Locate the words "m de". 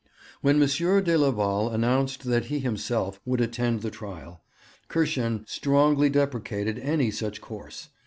0.59-1.15